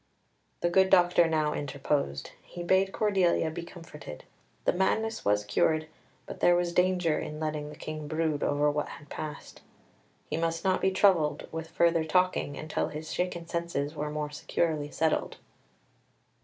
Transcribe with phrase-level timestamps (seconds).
[0.61, 4.23] The good doctor now interposed; he bade Cordelia be comforted:
[4.65, 5.85] the madness was cured,
[6.25, 9.61] but there was danger in letting the King brood over what had passed.
[10.27, 14.89] He must not be troubled with further talking until his shaken senses were more securely
[14.89, 15.37] settled.